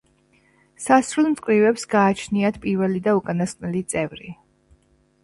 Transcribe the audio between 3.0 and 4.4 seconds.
და უკანასკნელი წევრი.